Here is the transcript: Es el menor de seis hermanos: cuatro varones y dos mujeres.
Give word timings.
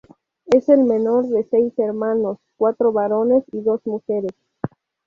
Es 0.47 0.67
el 0.67 0.83
menor 0.83 1.27
de 1.27 1.43
seis 1.43 1.77
hermanos: 1.77 2.39
cuatro 2.57 2.91
varones 2.91 3.43
y 3.51 3.61
dos 3.61 3.81
mujeres. 3.85 4.31